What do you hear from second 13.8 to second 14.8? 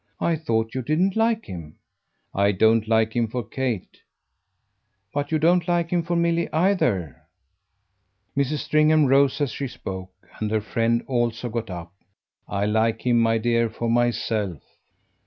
myself."